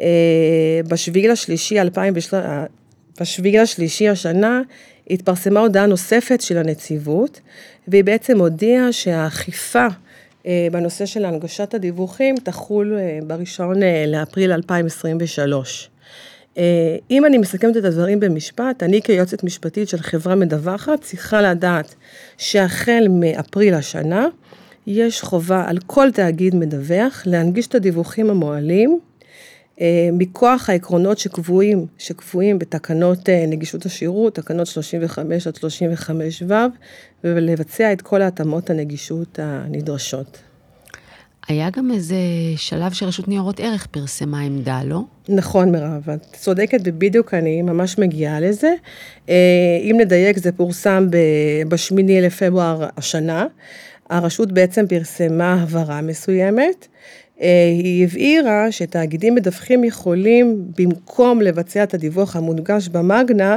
אה, 0.00 0.80
בשביעי 0.88 1.28
לשלישי 1.28 1.80
2013, 1.80 2.64
בשביעי 3.20 3.58
לשלישי 3.58 4.08
השנה 4.08 4.62
התפרסמה 5.10 5.60
הודעה 5.60 5.86
נוספת 5.86 6.40
של 6.40 6.58
הנציבות, 6.58 7.40
והיא 7.88 8.04
בעצם 8.04 8.38
הודיעה 8.38 8.92
שהאכיפה 8.92 9.86
אה, 10.46 10.68
בנושא 10.72 11.06
של 11.06 11.24
הנגשת 11.24 11.74
הדיווחים 11.74 12.34
תחול 12.36 12.98
אה, 12.98 13.18
בראשון 13.26 13.76
לאפריל 14.06 14.52
2023. 14.52 15.88
אם 17.10 17.24
אני 17.26 17.38
מסכמת 17.38 17.76
את 17.76 17.84
הדברים 17.84 18.20
במשפט, 18.20 18.82
אני 18.82 19.02
כיועצת 19.02 19.44
משפטית 19.44 19.88
של 19.88 19.98
חברה 19.98 20.34
מדווחת 20.34 21.00
צריכה 21.00 21.42
לדעת 21.42 21.94
שהחל 22.38 23.06
מאפריל 23.10 23.74
השנה, 23.74 24.26
יש 24.86 25.20
חובה 25.20 25.64
על 25.66 25.78
כל 25.86 26.10
תאגיד 26.10 26.54
מדווח 26.54 27.22
להנגיש 27.26 27.66
את 27.66 27.74
הדיווחים 27.74 28.30
המועלים 28.30 28.98
אה, 29.80 30.08
מכוח 30.12 30.70
העקרונות 30.70 31.18
שקבועים, 31.18 31.86
שקבועים 31.98 32.58
בתקנות 32.58 33.28
אה, 33.28 33.44
נגישות 33.48 33.86
השירות, 33.86 34.34
תקנות 34.34 34.66
35 34.66 35.46
עד 35.46 35.56
35 35.56 36.42
ו', 36.48 36.54
ולבצע 37.24 37.92
את 37.92 38.02
כל 38.02 38.22
ההתאמות 38.22 38.70
הנגישות 38.70 39.38
הנדרשות. 39.42 40.38
היה 41.48 41.70
גם 41.70 41.90
איזה 41.90 42.16
שלב 42.56 42.92
שרשות 42.92 43.28
ניירות 43.28 43.60
ערך 43.60 43.86
פרסמה 43.86 44.40
עמדה, 44.40 44.80
לא? 44.84 45.00
נכון, 45.28 45.72
מירב, 45.72 46.10
את 46.10 46.36
צודקת, 46.36 46.78
ובדיוק 46.84 47.34
אני 47.34 47.62
ממש 47.62 47.98
מגיעה 47.98 48.40
לזה. 48.40 48.74
אה, 49.28 49.34
אם 49.82 49.96
נדייק, 50.00 50.38
זה 50.38 50.52
פורסם 50.52 51.06
ב-8 51.68 51.94
לפברואר 52.22 52.88
השנה. 52.96 53.46
הרשות 54.12 54.52
בעצם 54.52 54.86
פרסמה 54.86 55.62
הבהרה 55.62 56.00
מסוימת. 56.00 56.86
אה, 57.40 57.68
היא 57.78 58.04
הבהירה 58.04 58.72
שתאגידים 58.72 59.34
מדווחים 59.34 59.84
יכולים, 59.84 60.64
במקום 60.78 61.40
לבצע 61.40 61.82
את 61.82 61.94
הדיווח 61.94 62.36
המונגש 62.36 62.88
במאגנה, 62.88 63.56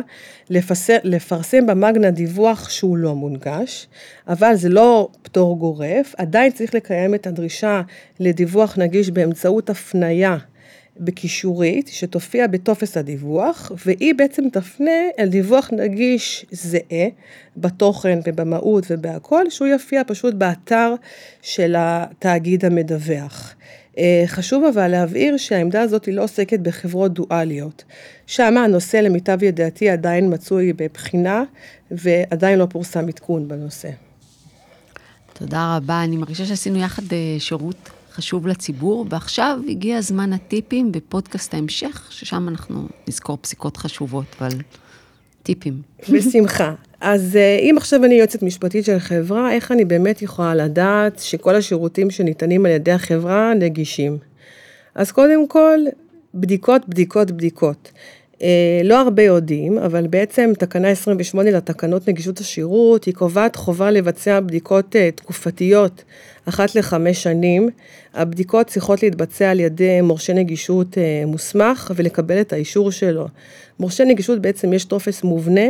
לפסר, 0.50 0.98
לפרסם 1.04 1.66
במאגנה 1.66 2.12
דיווח 2.12 2.70
שהוא 2.70 2.98
לא 2.98 3.16
מונגש, 3.16 3.88
אבל 4.28 4.56
זה 4.56 4.70
לא 4.70 5.10
פטור 5.22 5.60
גורף, 5.60 6.14
עדיין 6.18 6.52
צריך 6.52 6.76
לקיים 6.76 7.16
את 7.16 7.28
הדרישה 7.28 7.82
לדיווח 8.20 8.78
נגיש 8.78 9.10
באמצעות 9.10 9.70
הפנייה 9.70 10.38
בכישורית 11.00 11.88
שתופיע 11.88 12.48
בטופס 12.48 12.98
הדיווח, 12.98 13.72
והיא 13.86 14.16
בעצם 14.16 14.50
תפנה 14.50 14.92
אל 15.20 15.30
דיווח 15.30 15.70
נגיש 15.72 16.46
זהה 16.52 17.08
בתוכן 17.58 18.20
ובמהות 18.28 18.84
ובהכל, 18.90 19.50
שהוא 19.50 19.68
יופיע 19.68 20.02
פשוט 20.08 20.34
באתר 20.34 20.94
של 21.42 21.76
התאגיד 21.78 22.66
המדווח. 22.66 23.56
אה, 23.98 24.24
חשוב 24.28 24.64
אבל 24.64 24.88
להבהיר 24.88 25.38
שהעמדה 25.38 25.82
הזאת 25.82 26.06
היא 26.06 26.14
לא 26.14 26.24
עוסקת 26.24 26.60
בחברות 26.60 27.14
דואליות. 27.14 27.84
שם 28.28 28.58
הנושא 28.58 28.98
למיטב 28.98 29.44
ידיעתי 29.44 29.90
עדיין 29.90 30.34
מצוי 30.34 30.74
בבחינה 30.74 31.44
ועדיין 31.92 32.60
לא 32.60 32.66
פורסם 32.70 33.08
עדכון 33.08 33.48
בנושא. 33.48 33.90
תודה 35.34 35.78
רבה, 35.78 36.04
אני 36.04 36.18
מרגישה 36.18 36.46
שעשינו 36.46 36.80
יחד 36.80 37.04
אה, 37.14 37.36
שירות 37.40 37.90
חשוב 38.16 38.48
לציבור, 38.48 39.06
ועכשיו 39.10 39.60
הגיע 39.70 40.02
זמן 40.02 40.34
הטיפים 40.34 40.92
בפודקאסט 40.92 41.54
ההמשך, 41.54 42.08
ששם 42.10 42.50
אנחנו 42.50 42.88
נזכור 43.08 43.38
פסיקות 43.42 43.78
חשובות, 43.78 44.26
אבל 44.40 44.50
טיפים. 45.44 45.82
בשמחה. 46.14 46.74
אז 47.02 47.36
אה, 47.36 47.58
אם 47.62 47.76
עכשיו 47.78 48.06
אני 48.06 48.16
יועצת 48.16 48.44
משפטית 48.44 48.86
של 48.86 49.00
חברה, 49.00 49.54
איך 49.54 49.72
אני 49.72 49.86
באמת 49.86 50.22
יכולה 50.22 50.56
לדעת 50.56 51.20
שכל 51.20 51.56
השירותים 51.56 52.12
שניתנים 52.12 52.66
על 52.66 52.72
ידי 52.72 52.92
החברה 52.92 53.54
נגישים? 53.54 54.18
אז 54.96 55.12
קודם 55.12 55.48
כל, 55.48 55.80
בדיקות, 56.34 56.90
בדיקות, 56.90 57.32
בדיקות. 57.32 57.92
אה, 58.42 58.82
לא 58.84 59.02
הרבה 59.02 59.24
יודעים, 59.24 59.78
אבל 59.78 60.08
בעצם 60.08 60.52
תקנה 60.60 60.90
28 60.90 61.52
לתקנות 61.52 62.08
נגישות 62.08 62.40
השירות, 62.40 63.04
היא 63.04 63.14
קובעת 63.14 63.56
חובה 63.56 63.92
לבצע 63.92 64.40
בדיקות 64.40 64.96
אה, 64.96 65.10
תקופתיות 65.12 66.04
אחת 66.46 66.76
לחמש 66.76 67.24
שנים. 67.24 67.70
הבדיקות 68.14 68.68
צריכות 68.68 69.04
להתבצע 69.04 69.52
על 69.52 69.60
ידי 69.60 70.02
מורשה 70.02 70.34
נגישות 70.34 70.98
אה, 70.98 71.24
מוסמך 71.26 71.92
ולקבל 71.96 72.42
את 72.42 72.54
האישור 72.54 72.92
שלו. 72.92 73.28
מורשה 73.80 74.06
נגישות 74.06 74.42
בעצם 74.42 74.74
יש 74.74 74.86
טופס 74.86 75.24
מובנה, 75.24 75.66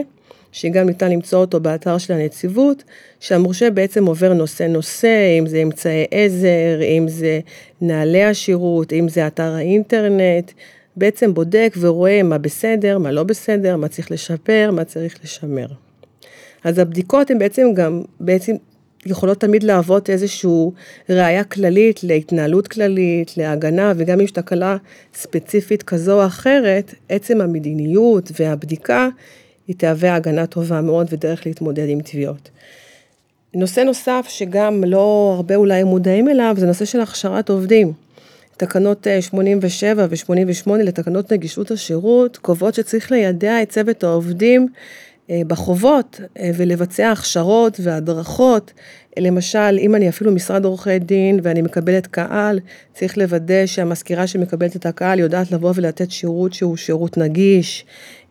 שגם 0.52 0.86
ניתן 0.88 1.12
למצוא 1.12 1.40
אותו 1.40 1.60
באתר 1.60 1.98
של 1.98 2.14
הנציבות, 2.14 2.84
שהמורשה 3.20 3.70
בעצם 3.70 4.06
עובר 4.06 4.34
נושא 4.34 4.64
נושא, 4.64 5.40
אם 5.40 5.48
זה 5.48 5.58
אמצעי 5.58 6.06
עזר, 6.12 6.82
אם 6.82 7.06
זה 7.08 7.40
נהלי 7.82 8.24
השירות, 8.24 8.94
אם 8.94 9.10
זה 9.10 9.28
אתר 9.28 9.52
האינטרנט. 9.52 10.52
בעצם 10.98 11.34
בודק 11.34 11.76
ורואה 11.80 12.24
מה 12.24 12.38
בסדר, 12.38 12.98
מה 12.98 13.12
לא 13.12 13.24
בסדר, 13.24 13.78
מה 13.78 13.88
צריך 13.88 14.12
לשפר, 14.12 14.72
מה 14.72 14.84
צריך 14.84 15.20
לשמר. 15.24 15.68
אז 16.64 16.80
הבדיקות 16.80 17.32
הן 17.32 17.40
בעצם 17.40 17.74
גם, 17.74 18.02
בעצם 18.20 18.56
יכולות 19.06 19.40
תמיד 19.40 19.64
להוות 19.64 20.10
איזושהי 20.10 20.52
ראייה 21.10 21.44
כללית 21.44 22.04
להתנהלות 22.04 22.68
כללית, 22.68 23.38
להגנה, 23.38 23.94
וגם 23.96 24.20
אם 24.20 24.26
יש 24.26 24.32
תקלה 24.32 24.78
ספציפית 25.14 25.84
כזו 25.84 26.22
או 26.22 26.26
אחרת, 26.26 26.94
עצם 27.10 27.42
המדיניות 27.42 28.32
והבדיקה, 28.40 29.10
היא 29.68 29.76
תהווה 29.76 30.16
הגנה 30.16 30.46
טובה 30.48 30.82
מאוד 30.82 31.08
ודרך 31.10 31.46
להתמודד 31.46 31.90
עם 31.90 32.02
תביעות. 32.02 32.50
נושא 33.54 33.80
נוסף 33.80 34.26
שגם 34.30 34.84
לא 34.84 35.34
הרבה 35.36 35.56
אולי 35.56 35.84
מודעים 35.84 36.30
אליו, 36.30 36.56
זה 36.58 36.66
נושא 36.66 36.86
של 36.86 37.02
הכשרת 37.02 37.50
עובדים. 37.50 37.94
תקנות 38.58 39.08
87 39.22 40.02
אה, 40.02 40.08
ו-88 40.10 40.72
לתקנות 40.72 41.32
נגישות 41.32 41.72
השירות 41.72 42.38
קובעות 42.38 42.74
שצריך 42.74 43.12
לידע 43.12 43.62
את 43.62 43.70
צוות 43.70 44.04
העובדים 44.04 44.68
בחובות 45.30 46.22
אה, 46.40 46.52
ולבצע 46.56 47.12
הכשרות 47.12 47.80
והדרכות. 47.84 48.74
למשל, 49.20 49.78
אם 49.80 49.96
אני 49.96 50.10
אפילו 50.10 50.32
משרד 50.32 50.66
עורכי 50.66 51.00
דין 51.00 51.40
ואני 51.44 51.62
מקבלת 51.62 52.08
קהל, 52.08 52.60
צריך 52.94 53.18
לוודא 53.18 53.66
שהמזכירה 53.66 54.28
שמקבלת 54.28 54.76
את 54.76 54.86
הקהל 54.86 55.20
יודעת 55.20 55.52
לבוא 55.52 55.72
ולתת 55.76 56.12
שירות 56.12 56.54
שהוא 56.54 56.78
שירות 56.78 57.18
נגיש, 57.18 57.86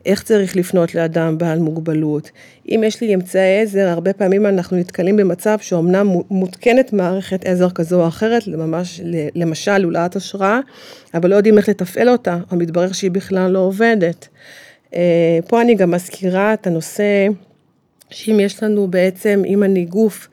איך 0.06 0.22
צריך 0.22 0.56
לפנות 0.56 0.94
לאדם 0.94 1.38
בעל 1.38 1.58
מוגבלות. 1.58 2.30
אם 2.68 2.82
יש 2.86 3.00
לי 3.00 3.14
אמצעי 3.14 3.62
עזר, 3.62 3.88
הרבה 3.88 4.12
פעמים 4.12 4.46
אנחנו 4.46 4.76
נתקלים 4.76 5.16
במצב 5.16 5.58
שאומנם 5.60 6.06
מותקנת 6.30 6.92
מערכת 6.92 7.44
עזר 7.44 7.70
כזו 7.70 8.02
או 8.02 8.08
אחרת, 8.08 8.46
לממש, 8.46 9.00
למשל 9.34 9.78
לולאת 9.78 10.16
השראה, 10.16 10.60
אבל 11.14 11.30
לא 11.30 11.36
יודעים 11.36 11.58
איך 11.58 11.68
לתפעל 11.68 12.08
אותה, 12.08 12.38
או 12.50 12.56
מתברר 12.56 12.92
שהיא 12.92 13.10
בכלל 13.10 13.50
לא 13.50 13.58
עובדת. 13.58 14.28
אה, 14.94 15.38
פה 15.48 15.60
אני 15.60 15.74
גם 15.74 15.90
מזכירה 15.90 16.54
את 16.54 16.66
הנושא, 16.66 17.26
שאם 18.10 18.40
יש 18.40 18.62
לנו 18.62 18.88
בעצם, 18.88 19.42
אם 19.46 19.62
אני 19.62 19.84
גוף 19.84 20.28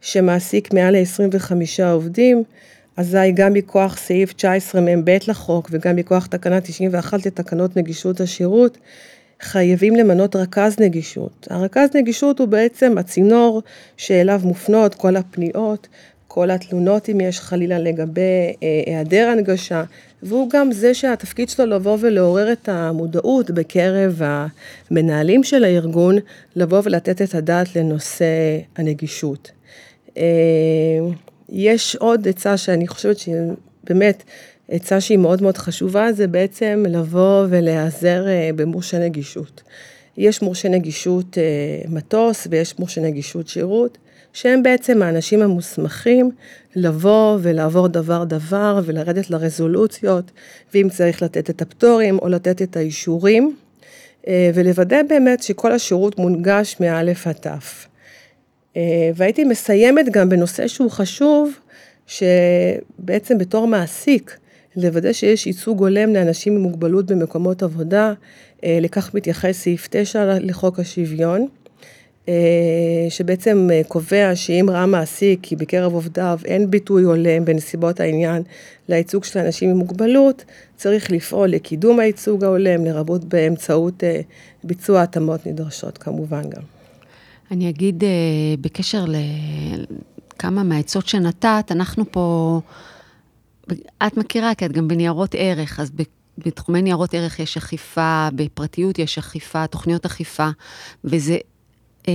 שמעסיק 0.00 0.74
מעל 0.74 0.96
ל-25 0.96 1.82
עובדים, 1.84 2.44
אזי 2.96 3.32
גם 3.34 3.52
מכוח 3.52 3.96
סעיף 3.96 4.32
19 4.32 4.80
מ"ב 4.80 5.16
לחוק 5.28 5.68
וגם 5.70 5.96
מכוח 5.96 6.26
תקנה 6.26 6.60
91 6.60 7.26
לתקנות 7.26 7.76
נגישות 7.76 8.20
השירות, 8.20 8.78
חייבים 9.40 9.96
למנות 9.96 10.36
רכז 10.36 10.80
נגישות. 10.80 11.48
הרכז 11.50 11.88
נגישות 11.94 12.38
הוא 12.38 12.48
בעצם 12.48 12.98
הצינור 12.98 13.62
שאליו 13.96 14.40
מופנות 14.44 14.94
כל 14.94 15.16
הפניות, 15.16 15.88
כל 16.28 16.50
התלונות 16.50 17.08
אם 17.08 17.20
יש 17.20 17.40
חלילה 17.40 17.78
לגבי 17.78 18.20
אה, 18.62 18.82
היעדר 18.86 19.28
הנגשה, 19.28 19.84
והוא 20.22 20.50
גם 20.50 20.72
זה 20.72 20.94
שהתפקיד 20.94 21.48
שלו 21.48 21.66
לבוא 21.66 21.96
ולעורר 22.00 22.52
את 22.52 22.68
המודעות 22.68 23.50
בקרב 23.50 24.20
המנהלים 24.90 25.44
של 25.44 25.64
הארגון, 25.64 26.16
לבוא 26.56 26.82
ולתת 26.84 27.22
את 27.22 27.34
הדעת 27.34 27.76
לנושא 27.76 28.58
הנגישות. 28.76 29.50
אה, 30.16 30.22
יש 31.48 31.96
עוד 31.96 32.28
עצה 32.28 32.56
שאני 32.56 32.88
חושבת 32.88 33.18
שהיא 33.18 33.34
באמת 33.84 34.22
עצה 34.68 35.00
שהיא 35.00 35.18
מאוד 35.18 35.42
מאוד 35.42 35.56
חשובה, 35.56 36.12
זה 36.12 36.26
בעצם 36.26 36.84
לבוא 36.88 37.46
ולהיעזר 37.48 38.28
אה, 38.28 38.50
במורשי 38.56 38.98
נגישות. 38.98 39.62
יש 40.16 40.42
מורשי 40.42 40.68
נגישות 40.68 41.38
אה, 41.38 41.42
מטוס 41.88 42.46
ויש 42.50 42.78
מורשי 42.78 43.00
נגישות 43.00 43.48
שירות, 43.48 43.98
שהם 44.36 44.62
בעצם 44.62 45.02
האנשים 45.02 45.42
המוסמכים 45.42 46.30
לבוא 46.76 47.38
ולעבור 47.42 47.88
דבר 47.88 48.24
דבר 48.24 48.80
ולרדת 48.84 49.30
לרזולוציות, 49.30 50.30
ואם 50.74 50.88
צריך 50.90 51.22
לתת 51.22 51.50
את 51.50 51.62
הפטורים 51.62 52.18
או 52.18 52.28
לתת 52.28 52.62
את 52.62 52.76
האישורים, 52.76 53.56
אה, 54.28 54.50
ולוודא 54.54 55.02
באמת 55.02 55.42
שכל 55.42 55.72
השירות 55.72 56.18
מונגש 56.18 56.76
מא' 56.80 57.00
עד 57.24 57.36
ת'. 57.46 57.48
והייתי 59.14 59.44
מסיימת 59.44 60.08
גם 60.10 60.28
בנושא 60.28 60.68
שהוא 60.68 60.90
חשוב, 60.90 61.52
שבעצם 62.06 63.38
בתור 63.38 63.66
מעסיק, 63.66 64.38
לוודא 64.76 65.12
שיש 65.12 65.46
ייצוג 65.46 65.80
הולם 65.80 66.14
לאנשים 66.14 66.52
עם 66.52 66.60
מוגבלות 66.60 67.06
במקומות 67.06 67.62
עבודה, 67.62 68.12
אה, 68.64 68.78
לכך 68.80 69.14
מתייחס 69.14 69.62
סעיף 69.62 69.88
9 69.90 70.38
לחוק 70.40 70.78
השוויון, 70.78 71.40
אה, 71.40 71.46
שבעצם 73.08 73.68
אה, 73.72 73.80
קובע 73.88 74.34
שאם 74.34 74.66
ראה 74.70 74.86
מעסיק 74.86 75.40
כי 75.42 75.56
בקרב 75.56 75.92
עובדיו 75.92 76.38
אין 76.44 76.70
ביטוי 76.70 77.02
הולם 77.02 77.44
בנסיבות 77.44 78.00
העניין 78.00 78.42
לייצוג 78.88 79.24
של 79.24 79.38
אנשים 79.38 79.70
עם 79.70 79.76
מוגבלות, 79.76 80.44
צריך 80.76 81.10
לפעול 81.10 81.48
לקידום 81.48 82.00
הייצוג 82.00 82.44
ההולם, 82.44 82.84
לרבות 82.84 83.24
באמצעות 83.24 84.02
ביצוע 84.64 85.02
התאמות 85.02 85.46
נדרשות 85.46 85.98
כמובן 85.98 86.42
גם. 86.50 86.62
אני 87.50 87.68
אגיד 87.68 88.04
בקשר 88.60 89.04
לכמה 90.36 90.62
מהעצות 90.62 91.08
שנתת, 91.08 91.64
אנחנו 91.70 92.04
פה... 92.10 92.60
את 94.06 94.16
מכירה, 94.16 94.54
כי 94.54 94.66
את 94.66 94.72
גם 94.72 94.88
בניירות 94.88 95.34
ערך, 95.38 95.80
אז 95.80 95.90
בתחומי 96.38 96.82
ניירות 96.82 97.14
ערך 97.14 97.38
יש 97.38 97.56
אכיפה, 97.56 98.28
בפרטיות 98.34 98.98
יש 98.98 99.18
אכיפה, 99.18 99.66
תוכניות 99.66 100.04
אכיפה, 100.04 100.48
וזה... 101.04 101.36
אה, 102.08 102.12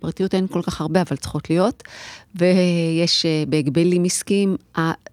פרטיות 0.00 0.34
אין 0.34 0.46
כל 0.46 0.62
כך 0.62 0.80
הרבה, 0.80 1.02
אבל 1.02 1.16
צריכות 1.16 1.50
להיות, 1.50 1.82
ויש 2.34 3.26
אה, 3.26 3.44
בהגבלים 3.48 4.04
עסקיים, 4.04 4.56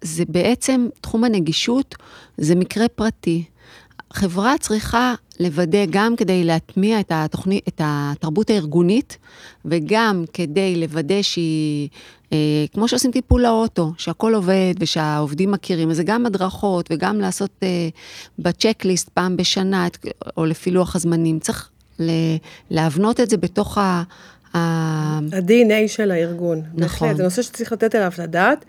זה 0.02 0.24
בעצם, 0.28 0.88
תחום 1.00 1.24
הנגישות 1.24 1.94
זה 2.36 2.54
מקרה 2.54 2.88
פרטי. 2.88 3.44
חברה 4.12 4.54
צריכה 4.60 5.14
לוודא 5.40 5.84
גם 5.90 6.16
כדי 6.16 6.44
להטמיע 6.44 7.00
את, 7.00 7.12
התוכנית, 7.14 7.68
את 7.68 7.80
התרבות 7.84 8.50
הארגונית, 8.50 9.18
וגם 9.64 10.24
כדי 10.32 10.76
לוודא 10.76 11.22
שהיא, 11.22 11.88
אה, 12.32 12.64
כמו 12.72 12.88
שעושים 12.88 13.10
טיפול 13.10 13.42
לאוטו, 13.42 13.92
שהכל 13.98 14.34
עובד 14.34 14.74
ושהעובדים 14.80 15.50
מכירים, 15.50 15.90
אז 15.90 15.96
זה 15.96 16.02
גם 16.02 16.26
הדרכות 16.26 16.88
וגם 16.90 17.20
לעשות 17.20 17.50
אה, 17.62 17.88
בצ'קליסט 18.38 19.08
פעם 19.08 19.36
בשנה, 19.36 19.86
או 20.36 20.46
לפי 20.46 20.70
לוח 20.70 20.96
הזמנים. 20.96 21.38
צריך 21.38 21.70
להבנות 22.70 23.20
את 23.20 23.30
זה 23.30 23.36
בתוך 23.36 23.78
ה... 23.78 24.02
ה-DNA 24.54 25.88
של 25.88 26.10
הארגון. 26.10 26.58
נכון. 26.58 26.80
בהחלט, 26.80 27.16
זה 27.16 27.22
נושא 27.22 27.42
שצריך 27.42 27.72
לתת 27.72 27.94
עליו 27.94 28.12
את 28.14 28.18
הדעת, 28.18 28.64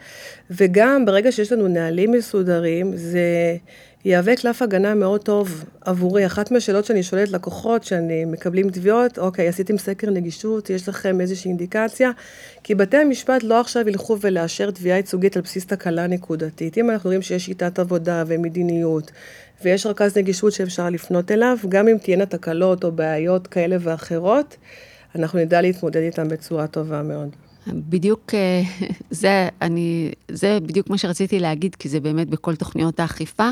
וגם 0.51 1.05
ברגע 1.05 1.31
שיש 1.31 1.51
לנו 1.51 1.67
נהלים 1.67 2.11
מסודרים, 2.11 2.91
זה 2.95 3.57
יהווה 4.07 4.35
קלף 4.35 4.61
הגנה 4.61 4.95
מאוד 4.95 5.21
טוב 5.21 5.65
עבורי. 5.81 6.25
אחת 6.25 6.51
מהשאלות 6.51 6.85
שאני 6.85 7.03
שואלת 7.03 7.29
לקוחות, 7.29 7.83
שאני 7.83 8.25
מקבלים 8.25 8.69
תביעות, 8.69 9.19
אוקיי, 9.19 9.47
עשיתם 9.47 9.77
סקר 9.77 10.09
נגישות, 10.09 10.69
יש 10.69 10.89
לכם 10.89 11.21
איזושהי 11.21 11.49
אינדיקציה? 11.49 12.11
כי 12.63 12.75
בתי 12.75 12.97
המשפט 12.97 13.43
לא 13.43 13.59
עכשיו 13.59 13.89
ילכו 13.89 14.17
ולאשר 14.21 14.71
תביעה 14.71 14.97
ייצוגית 14.97 15.35
על 15.35 15.41
בסיס 15.41 15.65
תקלה 15.65 16.07
נקודתית. 16.07 16.77
אם 16.77 16.89
אנחנו 16.89 17.07
רואים 17.07 17.21
שיש 17.21 17.45
שיטת 17.45 17.79
עבודה 17.79 18.23
ומדיניות, 18.27 19.11
ויש 19.63 19.85
רכז 19.85 20.17
נגישות 20.17 20.53
שאפשר 20.53 20.89
לפנות 20.89 21.31
אליו, 21.31 21.57
גם 21.69 21.87
אם 21.87 21.97
תהיינה 21.97 22.25
תקלות 22.25 22.83
או 22.83 22.91
בעיות 22.91 23.47
כאלה 23.47 23.77
ואחרות, 23.79 24.57
אנחנו 25.15 25.39
נדע 25.39 25.61
להתמודד 25.61 26.01
איתם 26.01 26.27
בצורה 26.27 26.67
טובה 26.67 27.01
מאוד. 27.03 27.29
בדיוק 27.67 28.33
אה, 28.33 28.61
זה, 29.09 29.49
אני, 29.61 30.11
זה 30.31 30.59
בדיוק 30.61 30.89
מה 30.89 30.97
שרציתי 30.97 31.39
להגיד, 31.39 31.75
כי 31.75 31.89
זה 31.89 31.99
באמת 31.99 32.29
בכל 32.29 32.55
תוכניות 32.55 32.99
האכיפה. 32.99 33.49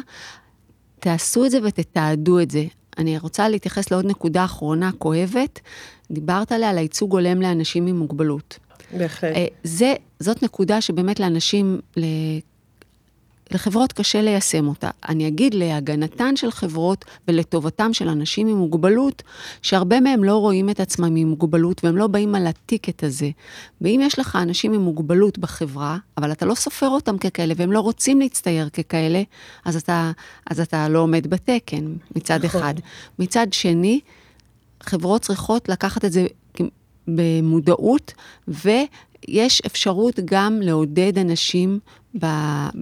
תעשו 1.05 1.45
את 1.45 1.51
זה 1.51 1.59
ותתעדו 1.63 2.39
את 2.39 2.51
זה. 2.51 2.63
אני 2.97 3.17
רוצה 3.17 3.49
להתייחס 3.49 3.91
לעוד 3.91 4.05
נקודה 4.05 4.45
אחרונה 4.45 4.91
כואבת. 4.97 5.59
דיברת 6.11 6.51
עליה, 6.51 6.69
על 6.69 6.77
הייצוג 6.77 7.11
הולם 7.11 7.41
לאנשים 7.41 7.87
עם 7.87 7.97
מוגבלות. 7.97 8.59
בהחלט. 8.97 9.35
אה, 9.35 9.45
זה, 9.63 9.93
זאת 10.19 10.43
נקודה 10.43 10.81
שבאמת 10.81 11.19
לאנשים, 11.19 11.79
לחברות 13.51 13.93
קשה 13.93 14.21
ליישם 14.21 14.67
אותה. 14.67 14.89
אני 15.09 15.27
אגיד 15.27 15.53
להגנתן 15.53 16.35
של 16.35 16.51
חברות 16.51 17.05
ולטובתם 17.27 17.93
של 17.93 18.09
אנשים 18.09 18.47
עם 18.47 18.57
מוגבלות, 18.57 19.23
שהרבה 19.61 19.99
מהם 19.99 20.23
לא 20.23 20.37
רואים 20.37 20.69
את 20.69 20.79
עצמם 20.79 21.15
עם 21.15 21.27
מוגבלות 21.27 21.83
והם 21.83 21.97
לא 21.97 22.07
באים 22.07 22.35
על 22.35 22.47
הטיקט 22.47 23.03
הזה. 23.03 23.29
ואם 23.81 23.99
יש 24.03 24.19
לך 24.19 24.35
אנשים 24.35 24.73
עם 24.73 24.81
מוגבלות 24.81 25.37
בחברה, 25.37 25.97
אבל 26.17 26.31
אתה 26.31 26.45
לא 26.45 26.55
סופר 26.55 26.87
אותם 26.87 27.17
ככאלה 27.17 27.53
והם 27.57 27.71
לא 27.71 27.79
רוצים 27.79 28.19
להצטייר 28.19 28.69
ככאלה, 28.69 29.23
אז 29.65 29.75
אתה, 29.75 30.11
אז 30.49 30.59
אתה 30.59 30.89
לא 30.89 30.99
עומד 30.99 31.27
בתקן 31.27 31.93
מצד 32.15 32.45
נכון. 32.45 32.61
אחד. 32.61 32.73
מצד 33.19 33.47
שני, 33.51 33.99
חברות 34.83 35.21
צריכות 35.21 35.69
לקחת 35.69 36.05
את 36.05 36.11
זה 36.11 36.27
במודעות, 37.07 38.13
ויש 38.47 39.61
אפשרות 39.65 40.19
גם 40.25 40.59
לעודד 40.61 41.17
אנשים 41.17 41.79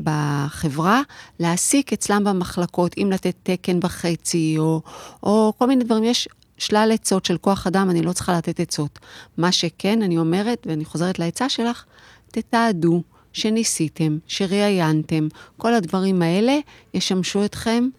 בחברה 0.03 1.01
להעסיק 1.39 1.93
אצלם 1.93 2.23
במחלקות, 2.23 2.95
אם 2.97 3.09
לתת 3.11 3.35
תקן 3.43 3.79
בחצי, 3.79 4.55
או, 4.57 4.81
או 5.23 5.53
כל 5.57 5.67
מיני 5.67 5.83
דברים. 5.83 6.03
יש 6.03 6.27
שלל 6.57 6.91
עצות 6.93 7.25
של 7.25 7.37
כוח 7.37 7.67
אדם, 7.67 7.89
אני 7.89 8.01
לא 8.01 8.13
צריכה 8.13 8.37
לתת 8.37 8.59
עצות. 8.59 8.99
מה 9.37 9.51
שכן, 9.51 10.01
אני 10.01 10.17
אומרת, 10.17 10.67
ואני 10.69 10.85
חוזרת 10.85 11.19
לעצה 11.19 11.49
שלך, 11.49 11.85
תתעדו 12.27 13.01
שניסיתם, 13.33 14.17
שראיינתם, 14.27 15.27
כל 15.57 15.73
הדברים 15.73 16.21
האלה 16.21 16.57
ישמשו 16.93 17.45
אתכם 17.45 17.89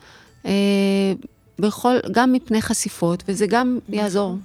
אה, 0.46 1.12
בכל, 1.58 1.96
גם 2.12 2.32
מפני 2.32 2.62
חשיפות, 2.62 3.22
וזה 3.28 3.46
גם 3.46 3.78
יעזור. 3.88 4.36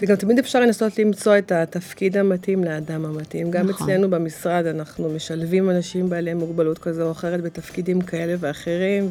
וגם 0.00 0.16
תמיד 0.16 0.38
אפשר 0.38 0.60
לנסות 0.60 0.98
למצוא 0.98 1.38
את 1.38 1.52
התפקיד 1.52 2.16
המתאים 2.16 2.64
לאדם 2.64 3.04
המתאים. 3.04 3.50
גם 3.50 3.68
נכון. 3.68 3.90
אצלנו 3.90 4.10
במשרד 4.10 4.66
אנחנו 4.66 5.08
משלבים 5.08 5.70
אנשים 5.70 6.08
בעלי 6.08 6.34
מוגבלות 6.34 6.78
כזו 6.78 7.02
או 7.02 7.10
אחרת 7.10 7.40
בתפקידים 7.40 8.00
כאלה 8.00 8.34
ואחרים, 8.40 9.10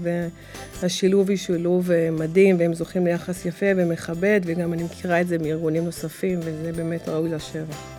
והשילוב 0.82 1.30
היא 1.30 1.38
שילוב 1.38 1.92
אה, 1.92 2.10
מדהים, 2.12 2.60
והם 2.60 2.74
זוכים 2.74 3.06
ליחס 3.06 3.46
יפה 3.46 3.66
ומכבד, 3.76 4.42
וגם 4.46 4.74
אני 4.74 4.84
מכירה 4.84 5.22
את 5.22 5.28
זה 5.28 5.38
מארגונים 5.38 5.86
נוספים, 5.86 6.40
וזה 6.40 6.72
באמת 6.76 7.10
ראוי 7.10 7.30
לשבח. 7.30 7.98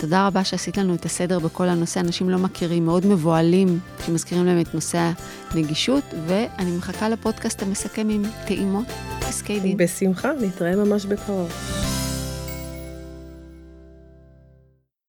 תודה 0.00 0.26
רבה 0.26 0.44
שעשית 0.44 0.76
לנו 0.76 0.94
את 0.94 1.04
הסדר 1.04 1.38
בכל 1.38 1.68
הנושא. 1.68 2.00
אנשים 2.00 2.30
לא 2.30 2.38
מכירים, 2.38 2.84
מאוד 2.84 3.06
מבוהלים 3.06 3.78
שמזכירים 4.06 4.46
להם 4.46 4.60
את 4.60 4.74
נושא 4.74 5.10
הנגישות, 5.50 6.04
ואני 6.26 6.76
מחכה 6.76 7.08
לפודקאסט 7.08 7.62
המסכם 7.62 8.08
עם 8.10 8.22
טעימות, 8.46 8.86
פסקי 9.20 9.60
דין. 9.60 9.76
בשמחה, 9.76 10.32
נתראה 10.40 10.76
ממש 10.76 11.04
בקרוב. 11.04 11.52